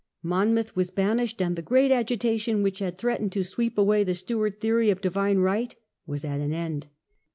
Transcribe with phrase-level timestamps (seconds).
[0.23, 4.59] Monmouth was banished, and the great agitation which had threatened to sweep away the Stewart
[4.59, 5.75] theory of Divine Right
[6.07, 6.87] was at an end.